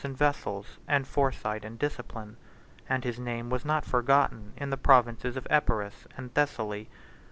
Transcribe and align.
Bohemond 0.03 0.17
had 0.17 0.25
arms 0.25 0.33
and 0.35 0.35
vessels, 0.35 0.79
and 0.87 1.07
foresight 1.07 1.63
and 1.63 1.77
discipline; 1.77 2.35
and 2.89 3.03
his 3.03 3.19
name 3.19 3.51
was 3.51 3.63
not 3.63 3.85
forgotten 3.85 4.51
in 4.57 4.71
the 4.71 4.75
provinces 4.75 5.37
of 5.37 5.45
Epirus 5.51 6.07
and 6.17 6.33
Thessaly. 6.33 6.89